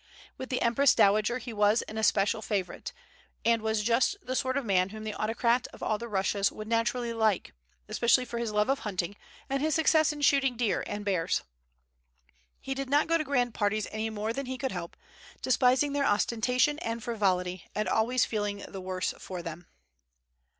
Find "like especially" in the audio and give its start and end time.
7.13-8.25